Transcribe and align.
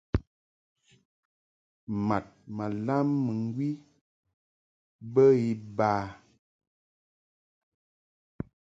Mad 2.07 2.25
ma 2.55 2.65
lam 2.85 3.07
mɨŋgwi 3.25 3.69
bə 5.13 5.23
iba. 5.53 5.91